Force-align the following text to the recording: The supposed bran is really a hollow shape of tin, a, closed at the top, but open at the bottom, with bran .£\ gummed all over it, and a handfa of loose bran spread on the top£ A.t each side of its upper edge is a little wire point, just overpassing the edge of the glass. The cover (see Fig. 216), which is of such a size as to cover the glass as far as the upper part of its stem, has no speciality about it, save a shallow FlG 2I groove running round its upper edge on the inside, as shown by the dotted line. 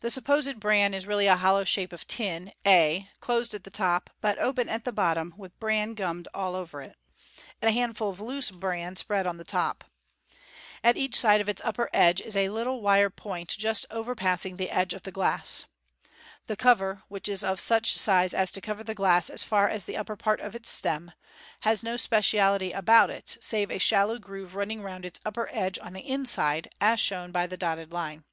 The 0.00 0.10
supposed 0.10 0.60
bran 0.60 0.92
is 0.92 1.06
really 1.06 1.26
a 1.26 1.36
hollow 1.36 1.64
shape 1.64 1.94
of 1.94 2.06
tin, 2.06 2.52
a, 2.66 3.08
closed 3.20 3.54
at 3.54 3.64
the 3.64 3.70
top, 3.70 4.10
but 4.20 4.38
open 4.38 4.68
at 4.68 4.84
the 4.84 4.92
bottom, 4.92 5.32
with 5.38 5.58
bran 5.58 5.94
.£\ 5.58 5.94
gummed 5.96 6.28
all 6.34 6.54
over 6.54 6.82
it, 6.82 6.98
and 7.62 7.70
a 7.74 7.80
handfa 7.80 8.10
of 8.10 8.20
loose 8.20 8.50
bran 8.50 8.96
spread 8.96 9.26
on 9.26 9.38
the 9.38 9.42
top£ 9.42 9.80
A.t 10.84 11.00
each 11.00 11.18
side 11.18 11.40
of 11.40 11.48
its 11.48 11.62
upper 11.64 11.88
edge 11.94 12.20
is 12.20 12.36
a 12.36 12.50
little 12.50 12.82
wire 12.82 13.08
point, 13.08 13.48
just 13.56 13.86
overpassing 13.90 14.58
the 14.58 14.70
edge 14.70 14.92
of 14.92 15.04
the 15.04 15.10
glass. 15.10 15.64
The 16.46 16.56
cover 16.56 16.96
(see 16.96 16.96
Fig. 16.96 17.08
216), 17.08 17.08
which 17.08 17.28
is 17.30 17.42
of 17.42 17.58
such 17.58 17.94
a 17.94 17.98
size 17.98 18.34
as 18.34 18.50
to 18.50 18.60
cover 18.60 18.84
the 18.84 18.94
glass 18.94 19.30
as 19.30 19.42
far 19.42 19.70
as 19.70 19.86
the 19.86 19.96
upper 19.96 20.14
part 20.16 20.42
of 20.42 20.54
its 20.54 20.68
stem, 20.68 21.12
has 21.60 21.82
no 21.82 21.96
speciality 21.96 22.72
about 22.72 23.08
it, 23.08 23.38
save 23.40 23.70
a 23.70 23.78
shallow 23.78 24.16
FlG 24.18 24.20
2I 24.20 24.24
groove 24.24 24.54
running 24.56 24.82
round 24.82 25.06
its 25.06 25.20
upper 25.24 25.48
edge 25.50 25.78
on 25.78 25.94
the 25.94 26.06
inside, 26.06 26.68
as 26.82 27.00
shown 27.00 27.32
by 27.32 27.46
the 27.46 27.56
dotted 27.56 27.94
line. 27.94 28.24